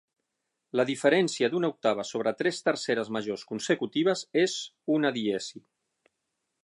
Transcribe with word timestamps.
La 0.79 0.85
diferència 0.89 1.49
d'una 1.51 1.69
octava 1.73 2.05
sobre 2.11 2.33
tres 2.39 2.61
terceres 2.69 3.11
majors 3.19 3.45
consecutives, 3.53 4.25
és 4.45 4.57
una 4.97 5.13
diesi. 5.19 5.63